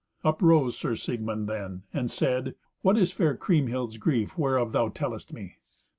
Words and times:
Up 0.23 0.41
rose 0.41 0.75
Sir 0.75 0.95
Siegmund 0.95 1.47
then, 1.47 1.83
and 1.93 2.09
said, 2.09 2.55
"What 2.81 2.97
is 2.97 3.11
fair 3.11 3.37
Kriemhild's 3.37 3.97
grief, 3.99 4.35
whereof 4.35 4.71
thou 4.71 4.89
tellest 4.89 5.31
me?" 5.31 5.57